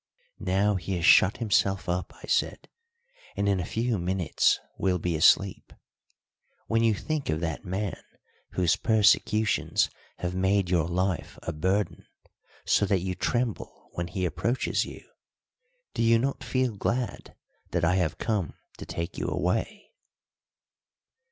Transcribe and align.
"Now 0.39 0.77
he 0.77 0.95
has 0.95 1.05
shut 1.05 1.37
himself 1.37 1.87
up," 1.87 2.11
I 2.23 2.25
said, 2.25 2.67
"and 3.37 3.47
in 3.47 3.59
a 3.59 3.63
few 3.65 3.99
minutes 3.99 4.59
will 4.75 4.97
be 4.97 5.15
asleep. 5.15 5.71
When 6.65 6.83
you 6.83 6.95
think 6.95 7.29
of 7.29 7.39
that 7.41 7.65
man 7.65 8.01
whose 8.53 8.75
persecutions 8.77 9.91
have 10.17 10.33
made 10.33 10.71
your 10.71 10.87
life 10.87 11.37
a 11.43 11.53
burden, 11.53 12.07
so 12.65 12.87
that 12.87 13.01
you 13.01 13.13
tremble 13.13 13.89
when 13.91 14.07
he 14.07 14.25
approaches 14.25 14.85
you, 14.85 15.07
do 15.93 16.01
you 16.01 16.17
not 16.17 16.43
feel 16.43 16.75
glad 16.77 17.35
that 17.69 17.85
I 17.85 17.97
have 17.97 18.17
come 18.17 18.55
to 18.79 18.87
take 18.87 19.19
you 19.19 19.27
away?" 19.27 19.91